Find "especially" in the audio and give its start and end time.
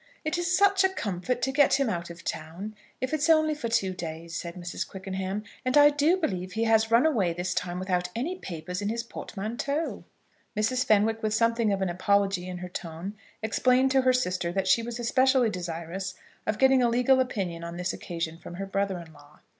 14.99-15.51